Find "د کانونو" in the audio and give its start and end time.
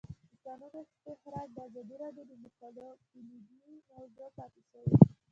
0.31-0.79